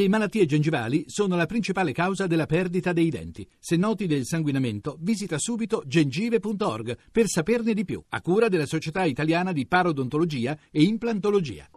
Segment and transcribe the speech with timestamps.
[0.00, 3.46] Le malattie gengivali sono la principale causa della perdita dei denti.
[3.58, 9.04] Se noti del sanguinamento, visita subito gengive.org per saperne di più, a cura della Società
[9.04, 11.68] Italiana di Parodontologia e Implantologia.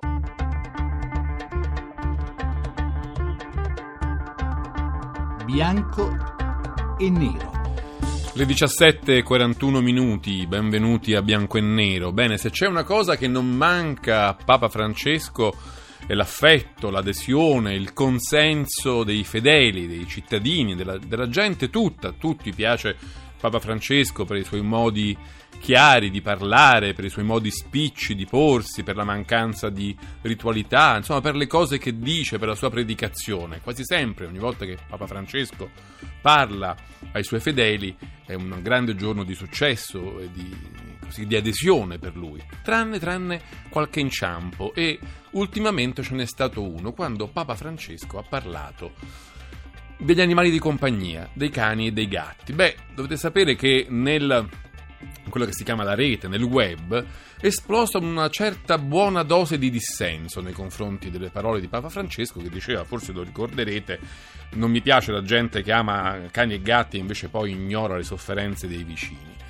[5.44, 6.16] Bianco
[6.98, 7.52] e nero.
[8.36, 12.14] Le 17.41 minuti, benvenuti a Bianco e Nero.
[12.14, 19.04] Bene, se c'è una cosa che non manca a Papa Francesco l'affetto, l'adesione, il consenso
[19.04, 22.10] dei fedeli, dei cittadini, della, della gente tutta.
[22.10, 22.96] A tutti piace
[23.40, 25.18] Papa Francesco per i suoi modi
[25.60, 30.98] chiari di parlare, per i suoi modi spicci di porsi, per la mancanza di ritualità,
[30.98, 33.62] insomma per le cose che dice, per la sua predicazione.
[33.62, 35.70] Quasi sempre, ogni volta che Papa Francesco
[36.22, 36.76] parla
[37.14, 40.54] ai suoi fedeli, è un grande giorno di successo e di,
[41.14, 45.00] così, di adesione per lui, tranne, tranne qualche inciampo e
[45.32, 48.94] ultimamente ce n'è stato uno quando Papa Francesco ha parlato
[50.00, 52.52] degli animali di compagnia, dei cani e dei gatti.
[52.52, 54.50] Beh, dovete sapere che nel
[55.30, 57.04] quello che si chiama la rete, nel web,
[57.40, 62.50] esplosa una certa buona dose di dissenso nei confronti delle parole di Papa Francesco che
[62.50, 64.00] diceva, forse lo ricorderete,
[64.54, 68.04] non mi piace la gente che ama cani e gatti e invece poi ignora le
[68.04, 69.43] sofferenze dei vicini.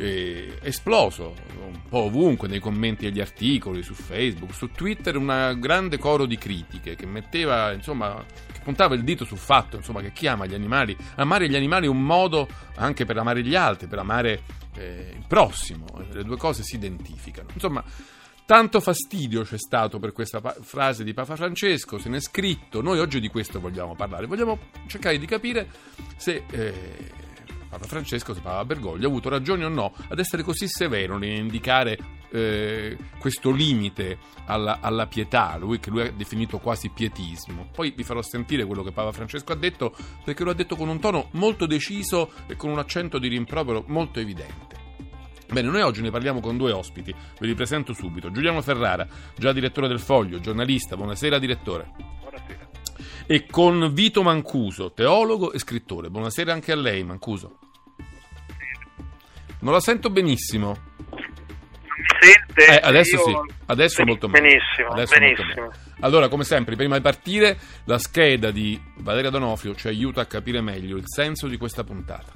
[0.00, 5.98] È esploso un po' ovunque nei commenti agli articoli su Facebook, su Twitter, un grande
[5.98, 10.26] coro di critiche che metteva, insomma, che puntava il dito sul fatto, insomma, che chi
[10.26, 13.98] ama gli animali, amare gli animali è un modo anche per amare gli altri, per
[13.98, 14.42] amare
[14.76, 17.50] eh, il prossimo, le due cose si identificano.
[17.52, 17.84] Insomma,
[18.46, 23.00] tanto fastidio c'è stato per questa pa- frase di Papa Francesco, se n'è scritto, noi
[23.00, 25.68] oggi di questo vogliamo parlare, vogliamo cercare di capire
[26.16, 26.44] se...
[26.50, 27.28] Eh,
[27.70, 31.96] Papa Francesco, se Papa Bergoglio, ha avuto ragione o no ad essere così severo nell'indicare
[32.32, 37.68] eh, questo limite alla, alla, pietà, lui, che lui ha definito quasi pietismo.
[37.72, 40.88] Poi vi farò sentire quello che Papa Francesco ha detto, perché lo ha detto con
[40.88, 44.78] un tono molto deciso e con un accento di rimprovero molto evidente.
[45.52, 48.32] Bene, noi oggi ne parliamo con due ospiti, ve li presento subito.
[48.32, 49.06] Giuliano Ferrara,
[49.36, 51.90] già direttore del Foglio, giornalista, buonasera direttore.
[52.20, 52.69] Buonasera.
[53.32, 56.10] E con Vito Mancuso, teologo e scrittore.
[56.10, 57.58] Buonasera anche a lei, Mancuso.
[59.60, 60.76] Non la sento benissimo.
[61.12, 62.66] Mi sente?
[62.66, 63.22] Eh, adesso Io...
[63.22, 64.48] sì, adesso molto meglio.
[64.48, 65.46] Benissimo, Adesso benissimo.
[65.46, 65.96] molto meglio.
[66.00, 70.60] Allora, come sempre, prima di partire, la scheda di Valeria Donofrio ci aiuta a capire
[70.60, 72.32] meglio il senso di questa puntata.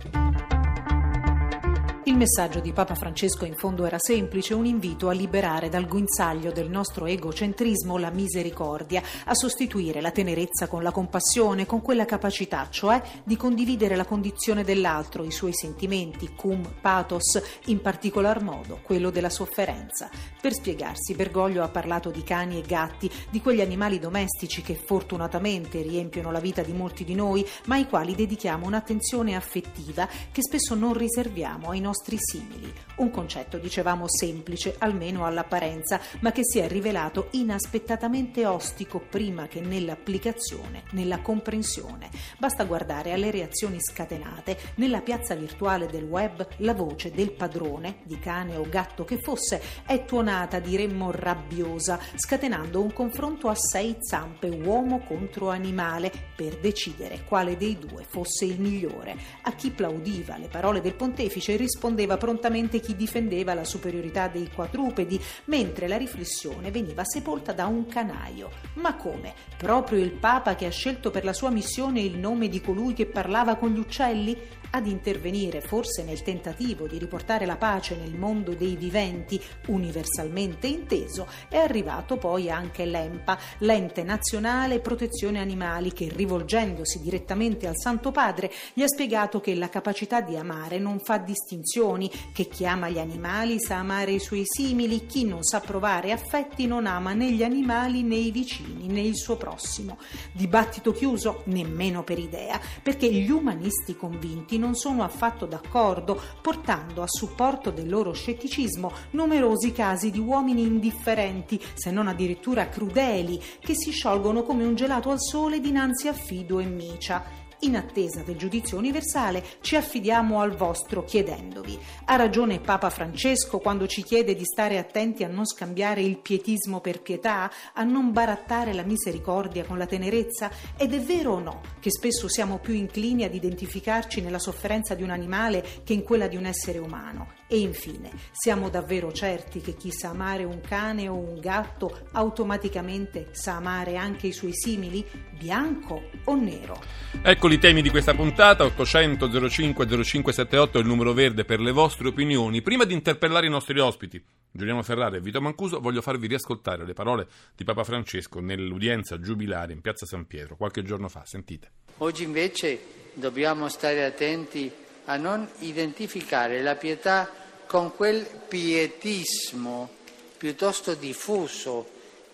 [2.15, 6.53] Il messaggio di Papa Francesco in fondo era semplice, un invito a liberare dal guinzaglio
[6.53, 12.69] del nostro egocentrismo la misericordia, a sostituire la tenerezza con la compassione, con quella capacità,
[12.71, 19.11] cioè di condividere la condizione dell'altro, i suoi sentimenti, cum, pathos, in particolar modo quello
[19.11, 20.09] della sofferenza.
[20.41, 25.83] Per spiegarsi, Bergoglio ha parlato di cani e gatti, di quegli animali domestici che fortunatamente
[25.83, 30.77] riempiono la vita di molti di noi, ma ai quali dedichiamo un'attenzione affettiva che spesso
[30.77, 32.73] non riserviamo ai nostri nostri simili.
[32.97, 39.61] Un concetto, dicevamo, semplice, almeno all'apparenza, ma che si è rivelato inaspettatamente ostico prima che
[39.61, 42.11] nell'applicazione, nella comprensione.
[42.39, 44.59] Basta guardare alle reazioni scatenate.
[44.77, 49.61] Nella piazza virtuale del web la voce del padrone, di cane o gatto che fosse,
[49.87, 57.25] è tuonata, diremmo, rabbiosa, scatenando un confronto a sei zampe, uomo contro animale, per decidere
[57.25, 59.17] quale dei due fosse il migliore.
[59.43, 64.51] A chi plaudiva le parole del pontefice rispondeva rispondeva prontamente chi difendeva la superiorità dei
[64.53, 68.51] quadrupedi, mentre la riflessione veniva sepolta da un canaio.
[68.75, 69.35] Ma come?
[69.57, 73.07] Proprio il Papa che ha scelto per la sua missione il nome di colui che
[73.07, 74.37] parlava con gli uccelli?
[74.75, 81.29] Ad intervenire forse nel tentativo di riportare la pace nel mondo dei viventi universalmente inteso,
[81.49, 88.51] è arrivato poi anche l'EMPA, l'ente nazionale protezione animali, che rivolgendosi direttamente al Santo Padre
[88.73, 92.99] gli ha spiegato che la capacità di amare non fa distinzioni, che chi ama gli
[92.99, 97.45] animali sa amare i suoi simili, chi non sa provare affetti non ama né gli
[97.45, 99.99] animali né i vicini né il suo prossimo.
[100.33, 101.43] Dibattito chiuso?
[101.45, 107.87] Nemmeno per idea, perché gli umanisti convinti non sono affatto d'accordo, portando a supporto del
[107.87, 114.65] loro scetticismo numerosi casi di uomini indifferenti, se non addirittura crudeli, che si sciolgono come
[114.65, 117.44] un gelato al sole dinanzi a Fido e Micia.
[117.61, 121.79] In attesa del giudizio universale ci affidiamo al vostro chiedendovi.
[122.07, 126.81] Ha ragione Papa Francesco quando ci chiede di stare attenti a non scambiare il pietismo
[126.81, 130.51] per pietà, a non barattare la misericordia con la tenerezza?
[130.77, 135.03] Ed è vero o no che spesso siamo più inclini ad identificarci nella sofferenza di
[135.03, 137.43] un animale che in quella di un essere umano?
[137.47, 143.29] E infine, siamo davvero certi che chi sa amare un cane o un gatto automaticamente
[143.33, 145.05] sa amare anche i suoi simili,
[145.39, 146.81] bianco o nero?
[147.23, 151.71] Eccoli i temi di questa puntata, 800 05 0578 è il numero verde per le
[151.71, 152.63] vostre opinioni.
[152.63, 156.95] Prima di interpellare i nostri ospiti, Giuliano Ferrara e Vito Mancuso, voglio farvi riascoltare le
[156.95, 161.25] parole di Papa Francesco nell'udienza giubilare in Piazza San Pietro qualche giorno fa.
[161.27, 161.71] Sentite.
[161.99, 162.81] Oggi invece
[163.13, 164.73] dobbiamo stare attenti
[165.07, 167.31] a non identificare la pietà
[167.67, 169.89] con quel pietismo
[170.37, 171.89] piuttosto diffuso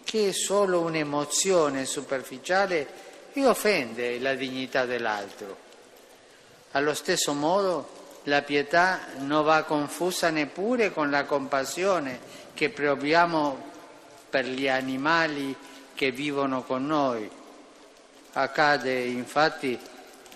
[0.04, 5.68] che è solo un'emozione superficiale e offende la dignità dell'altro.
[6.72, 12.20] Allo stesso modo la pietà non va confusa neppure con la compassione
[12.54, 13.68] che proviamo
[14.28, 15.54] per gli animali
[15.94, 17.30] che vivono con noi.
[18.32, 19.78] Accade infatti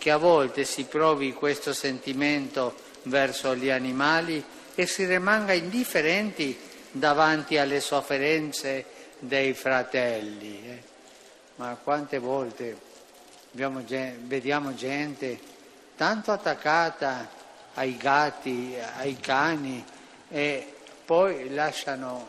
[0.05, 2.75] che a volte si provi questo sentimento
[3.05, 6.59] verso gli animali e si rimanga indifferenti
[6.91, 8.85] davanti alle sofferenze
[9.19, 10.63] dei fratelli.
[10.63, 10.83] Eh
[11.55, 12.77] ma quante volte
[13.53, 15.41] vediamo gente
[15.97, 17.27] tanto attaccata
[17.73, 19.83] ai gatti, ai cani
[20.29, 22.29] e poi lasciano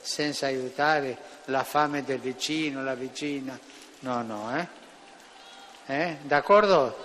[0.00, 3.56] senza aiutare la fame del vicino, la vicina.
[4.00, 4.82] No, no, eh?
[5.86, 6.18] Eh?
[6.22, 6.96] D'accordo?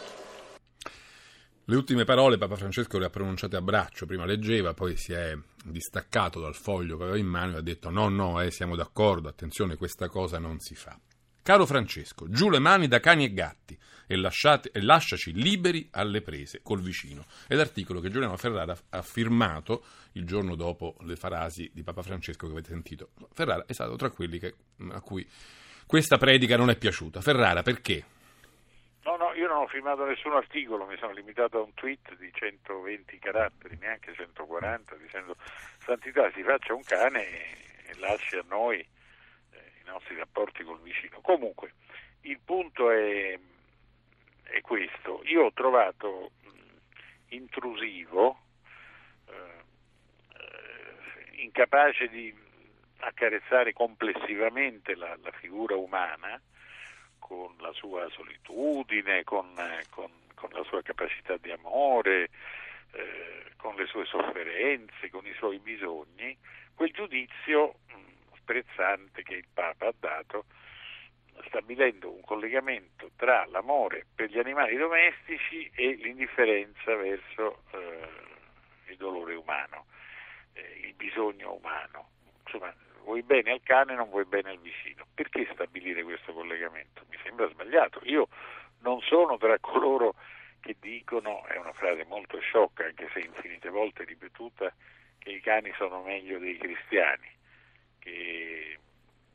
[1.65, 5.37] Le ultime parole Papa Francesco le ha pronunciate a braccio, prima leggeva, poi si è
[5.63, 9.27] distaccato dal foglio che aveva in mano e ha detto no, no, eh, siamo d'accordo,
[9.27, 10.99] attenzione, questa cosa non si fa.
[11.43, 13.77] Caro Francesco, giù le mani da cani e gatti
[14.07, 17.25] e, lasciate, e lasciaci liberi alle prese col vicino.
[17.47, 19.83] È l'articolo che Giuliano Ferrara ha firmato
[20.13, 23.11] il giorno dopo le frasi di Papa Francesco che avete sentito.
[23.31, 24.55] Ferrara è stato tra quelli che,
[24.89, 25.27] a cui
[25.85, 27.21] questa predica non è piaciuta.
[27.21, 28.05] Ferrara, perché?
[29.09, 32.31] No, no, io non ho firmato nessun articolo, mi sono limitato a un tweet di
[32.31, 35.35] 120 caratteri, neanche 140, dicendo
[35.79, 37.25] Santità si faccia un cane
[37.87, 38.85] e lasci a noi
[39.89, 41.21] nostri rapporti col vicino.
[41.21, 41.73] Comunque,
[42.21, 43.37] il punto è,
[44.43, 45.21] è questo.
[45.23, 46.31] Io ho trovato
[47.29, 48.39] intrusivo,
[49.25, 49.33] eh,
[50.33, 52.31] eh, incapace di
[52.99, 56.39] accarezzare complessivamente la, la, figura umana
[57.29, 59.53] con la sua solitudine, con,
[59.91, 62.29] con, con la sua capacità di amore,
[62.93, 66.35] eh, con le sue sofferenze, con i suoi bisogni,
[66.73, 67.75] quel giudizio
[68.37, 70.45] sprezzante che il Papa ha dato
[71.45, 78.09] stabilendo un collegamento tra l'amore per gli animali domestici e l'indifferenza verso eh,
[78.87, 79.85] il dolore umano,
[80.53, 82.09] eh, il bisogno umano.
[82.43, 82.73] Insomma,
[83.03, 85.05] vuoi bene al cane, non vuoi bene al vicino.
[85.13, 87.05] Perché stabilire questo collegamento?
[87.29, 88.01] Sembra sbagliato.
[88.05, 88.27] Io
[88.79, 90.15] non sono tra coloro
[90.59, 94.73] che dicono, è una frase molto sciocca, anche se infinite volte ripetuta,
[95.19, 97.29] che i cani sono meglio dei cristiani
[97.99, 98.79] che,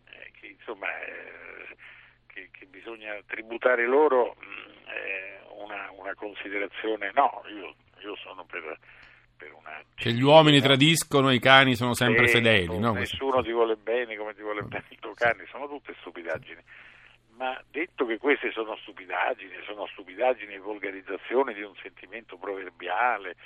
[0.06, 1.76] eh, che insomma eh,
[2.26, 8.78] che, che, bisogna tributare loro mm, una, una, considerazione no, io, io sono per,
[9.36, 12.92] per una che gli uomini tradiscono e i cani sono sempre fedeli no?
[12.92, 16.62] nessuno ti vuole bene come ti vuole bene il tuo cane sono tutte stupidaggini
[17.36, 23.36] ma detto che queste sono stupidaggini sono stupidaggini e volgarizzazione di un sentimento proverbiale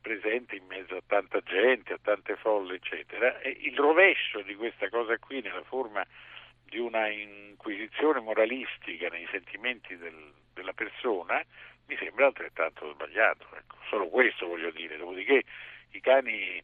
[0.00, 5.16] presente in mezzo a tanta gente, a tante folle, eccetera, il rovescio di questa cosa
[5.18, 6.04] qui nella forma
[6.62, 11.42] di una inquisizione moralistica nei sentimenti del, della persona
[11.86, 13.46] mi sembra altrettanto sbagliato.
[13.54, 13.76] Ecco.
[13.88, 15.42] Solo questo voglio dire, dopodiché
[15.92, 16.62] i cani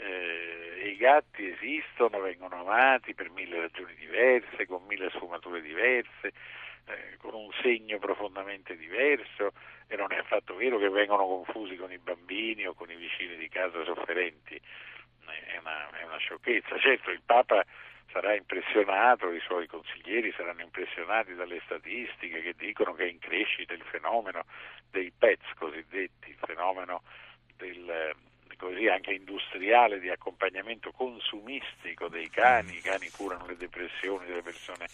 [0.00, 6.32] eh, i gatti esistono, vengono amati per mille ragioni diverse, con mille sfumature diverse,
[6.86, 9.52] eh, con un segno profondamente diverso
[9.86, 13.36] e non è affatto vero che vengono confusi con i bambini o con i vicini
[13.36, 14.60] di casa sofferenti,
[15.26, 16.78] è una, è una sciocchezza.
[16.78, 17.64] Certo il Papa
[18.10, 23.72] sarà impressionato, i suoi consiglieri saranno impressionati dalle statistiche che dicono che è in crescita
[23.74, 24.44] il fenomeno
[24.90, 27.02] dei PETS cosiddetti, il fenomeno
[27.56, 28.14] del,
[28.60, 34.86] così anche industriale di accompagnamento consumistico dei cani, i cani curano le depressioni delle persone.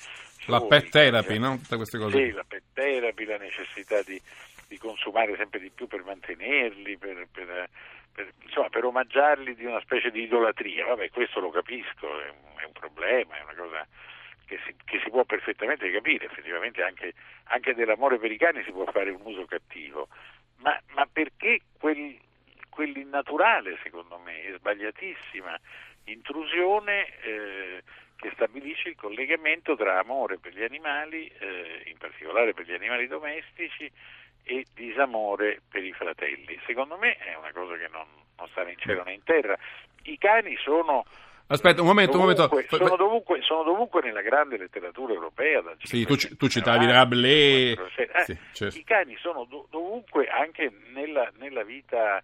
[0.46, 1.58] La pet therapy, no?
[1.58, 2.16] Tutte queste cose.
[2.16, 4.20] Sì, la pet therapy, la necessità di,
[4.68, 7.68] di consumare sempre di più per mantenerli, per, per,
[8.12, 10.86] per, insomma, per omaggiarli di una specie di idolatria.
[10.86, 13.84] Vabbè, questo lo capisco, è un, è un problema, è una cosa
[14.46, 18.70] che si, che si può perfettamente capire, effettivamente anche, anche, dell'amore per i cani si
[18.70, 20.06] può fare un uso cattivo,
[20.58, 22.16] ma, ma perché quel,
[22.76, 25.58] quell'innaturale, secondo me, e sbagliatissima
[26.04, 27.82] intrusione eh,
[28.16, 33.06] che stabilisce il collegamento tra amore per gli animali, eh, in particolare per gli animali
[33.06, 33.90] domestici,
[34.44, 36.60] e disamore per i fratelli.
[36.66, 38.06] Secondo me è una cosa che non,
[38.36, 39.58] non sta né in cielo né in terra.
[40.02, 41.04] I cani sono
[41.48, 42.76] Aspetta, un momento, dovunque, un momento.
[42.76, 45.62] Sono dovunque, sono dovunque, nella grande letteratura europea.
[45.82, 47.78] sì, tu, tu citavi Rabelais.
[47.96, 48.78] Eh, sì, certo.
[48.78, 52.20] I cani sono do, dovunque, anche nella, nella, vita,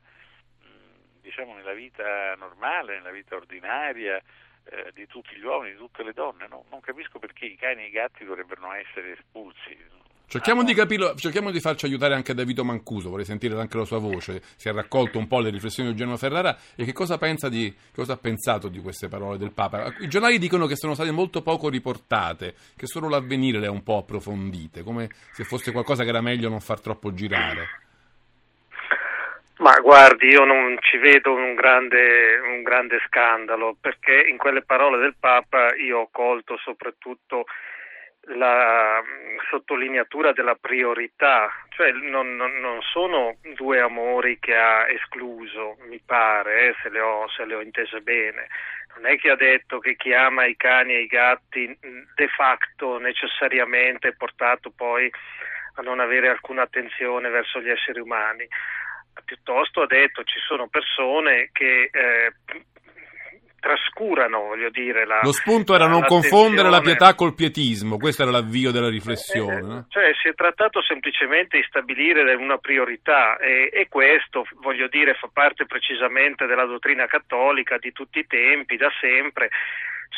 [1.23, 4.21] diciamo, nella vita normale, nella vita ordinaria
[4.64, 6.47] eh, di tutti gli uomini, di tutte le donne.
[6.49, 6.64] No?
[6.71, 9.79] Non capisco perché i cani e i gatti dovrebbero essere espulsi.
[10.33, 13.85] Cerchiamo di capirlo, cerchiamo di farci aiutare anche da Vito Mancuso, vorrei sentire anche la
[13.85, 17.19] sua voce, si è raccolto un po' le riflessioni di Eugenio Ferrara e che cosa,
[17.19, 19.95] pensa di, cosa ha pensato di queste parole del Papa.
[19.99, 23.83] I giornali dicono che sono state molto poco riportate, che solo l'avvenire le ha un
[23.83, 27.91] po' approfondite, come se fosse qualcosa che era meglio non far troppo girare.
[29.62, 34.99] Ma guardi, io non ci vedo un grande, un grande scandalo, perché in quelle parole
[34.99, 37.45] del Papa io ho colto soprattutto
[38.35, 45.76] la mm, sottolineatura della priorità, cioè non, non, non, sono due amori che ha escluso,
[45.87, 48.49] mi pare, eh, se, le ho, se, le ho, intese bene.
[48.97, 52.26] Non è che ha detto che chi ama i cani e i gatti mm, de
[52.26, 55.09] facto necessariamente è portato poi
[55.76, 58.49] a non avere alcuna attenzione verso gli esseri umani.
[59.25, 62.33] Piuttosto ha detto ci sono persone che eh,
[63.62, 68.33] trascurano, voglio dire, la, Lo spunto era non confondere la pietà col pietismo, questo era
[68.33, 69.59] l'avvio della riflessione.
[69.59, 69.87] Eh, no?
[69.88, 75.31] Cioè si è trattato semplicemente di stabilire una priorità e, e, questo, voglio dire, fa
[75.33, 79.50] parte precisamente della dottrina cattolica di tutti i tempi, da sempre.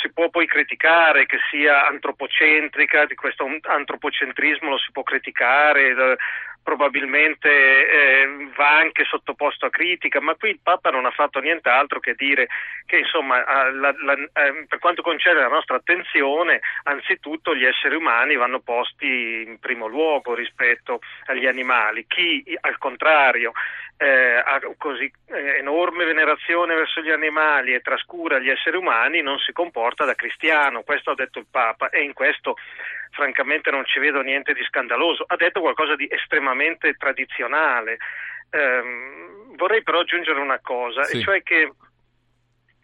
[0.00, 6.16] Si può poi criticare che sia antropocentrica, di questo antropocentrismo lo si può criticare,
[6.64, 12.00] probabilmente eh, va anche sottoposto a critica, ma qui il Papa non ha fatto nient'altro
[12.00, 12.48] che dire
[12.86, 18.34] che insomma la, la, eh, per quanto concerne la nostra attenzione, anzitutto gli esseri umani
[18.34, 22.06] vanno posti in primo luogo rispetto agli animali.
[22.08, 23.52] Chi al contrario
[23.98, 29.38] eh, ha così eh, enorme venerazione verso gli animali e trascura gli esseri umani non
[29.38, 32.56] si comporta da cristiano, questo ha detto il Papa e in questo
[33.10, 36.53] francamente non ci vedo niente di scandaloso, ha detto qualcosa di estremamente
[36.96, 37.98] tradizionale.
[38.50, 41.18] Um, vorrei però aggiungere una cosa, sì.
[41.18, 41.72] e cioè che,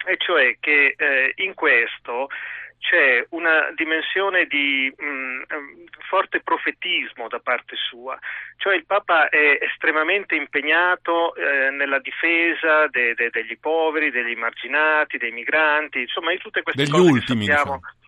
[0.07, 2.29] e cioè che eh, in questo
[2.81, 5.43] c'è una dimensione di mh, mm,
[6.09, 8.19] forte profetismo da parte sua,
[8.57, 15.19] cioè il Papa è estremamente impegnato eh, nella difesa de, de, degli poveri, degli marginati,
[15.19, 17.75] dei migranti, insomma di tutte queste degli cose ultimi, che sappiamo.
[17.75, 17.99] Insomma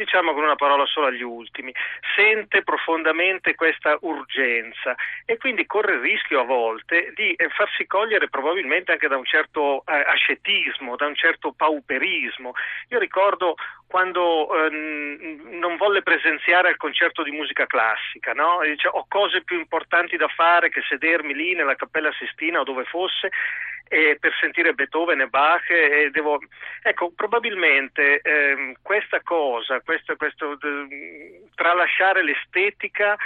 [0.00, 1.74] diciamo con una parola solo agli ultimi,
[2.16, 4.94] sente profondamente questa urgenza
[5.26, 9.26] e quindi corre il rischio a volte di eh, farsi cogliere probabilmente anche da un
[9.26, 12.52] certo eh, ascetismo, da un certo pauperismo.
[12.88, 18.60] Io ricordo quando ehm, non volle presenziare al concerto di musica classica, no?
[18.62, 22.84] dice, ho cose più importanti da fare che sedermi lì nella Cappella Sistina o dove
[22.84, 23.28] fosse
[23.88, 26.38] e per sentire Beethoven e Bach e devo...
[26.82, 33.16] ecco probabilmente ehm, questa cosa questo, questo eh, tralasciare l'estetica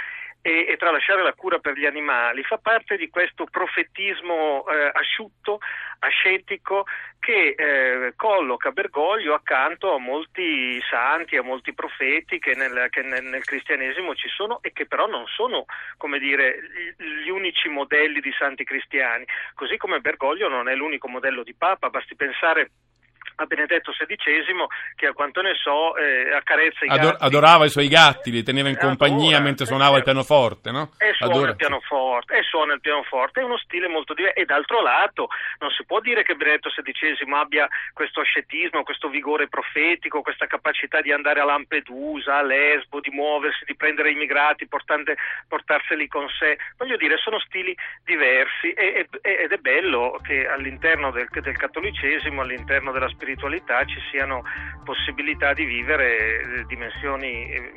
[0.45, 5.57] e, e, tralasciare la cura per gli animali fa parte di questo profetismo eh, asciutto,
[5.97, 6.85] ascetico
[7.17, 13.23] che eh, colloca Bergoglio accanto a molti santi, a molti profeti che, nel, che nel,
[13.23, 15.65] nel, cristianesimo ci sono e che però non sono
[15.97, 16.59] come dire,
[16.95, 19.25] gli unici modelli di santi cristiani,
[19.55, 22.69] così come Bergoglio non è l'unico modello di Papa, basti pensare
[23.35, 24.65] a Benedetto XVI
[24.95, 27.23] che a quanto ne so eh, accarezza i Ador- gatti.
[27.25, 30.91] Adorava i suoi gatti, li teneva in compagnia Adora, mentre suonava il pianoforte, no?
[30.97, 31.49] E suona Adora.
[31.51, 35.27] il pianoforte, e suona il pianoforte, è uno stile molto diverso e d'altro lato
[35.59, 41.01] non si può dire che Benedetto XVI abbia questo ascetismo, questo vigore profetico, questa capacità
[41.01, 46.57] di andare a Lampedusa, a Lesbo, di muoversi, di prendere immigrati, portante, portarseli con sé.
[46.77, 52.41] Voglio dire, sono stili diversi e, e, ed è bello che all'interno del, del cattolicesimo,
[52.41, 54.43] all'interno della spiritualità spiritualità ci siano
[54.83, 57.71] possibilità di vivere eh, dimensioni eh,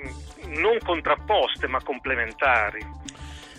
[0.61, 2.85] non contrapposte ma complementari.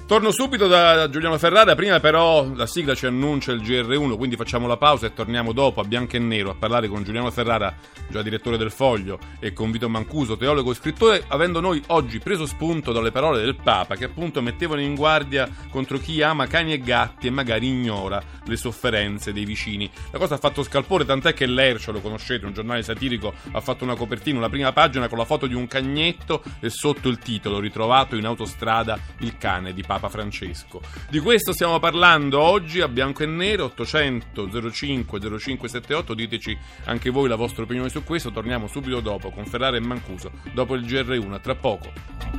[0.09, 4.65] Torno subito da Giuliano Ferrara, prima però la sigla ci annuncia il GR1, quindi facciamo
[4.65, 7.75] la pausa e torniamo dopo a bianco e nero a parlare con Giuliano Ferrara,
[8.07, 12.47] già direttore del Foglio, e con Vito Mancuso, teologo e scrittore, avendo noi oggi preso
[12.47, 16.79] spunto dalle parole del Papa che appunto mettevano in guardia contro chi ama cani e
[16.79, 19.87] gatti e magari ignora le sofferenze dei vicini.
[20.09, 23.83] La cosa ha fatcio scalpore, tant'è che l'Ercio, lo conoscete, un giornale satirico, ha fatto
[23.83, 27.59] una copertina, una prima pagina con la foto di un cagnetto e sotto il titolo
[27.59, 30.81] ritrovato in autostrada il cane di Papa Francesco.
[31.09, 37.27] Di questo stiamo parlando oggi a bianco e nero 800 05 0578, diteci anche voi
[37.27, 41.41] la vostra opinione su questo, torniamo subito dopo con Ferrara e Mancuso, dopo il GR1,
[41.41, 42.38] tra poco.